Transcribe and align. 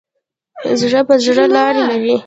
زړه 0.79 1.01
په 1.07 1.15
زړه 1.25 1.43
لار 1.55 1.75
لري. 1.89 2.13